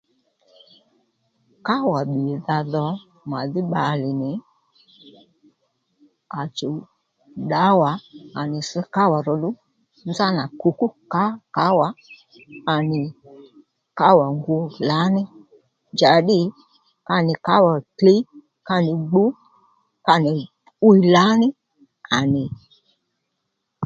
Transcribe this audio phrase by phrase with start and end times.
[1.65, 2.85] Kǎwà bbìydha dho
[3.29, 4.31] màdhí bbalè nì
[6.39, 6.77] à chǔw
[7.43, 7.91] ddǎwà
[8.39, 9.55] à nì sš kǎwà ròluw
[10.09, 11.23] nzánà kùkú kǎ
[11.55, 11.87] kǎwà
[12.73, 12.99] à nì
[13.99, 14.57] kǎwà ngǔ
[14.89, 15.21] lǎní
[15.93, 16.39] njǎddî
[17.07, 18.15] ka nì kǎwà klǐ,
[18.67, 19.23] ka nì gbu,
[20.05, 20.31] ka nì
[20.83, 21.47] 'wiy lǎní
[22.17, 22.43] à nì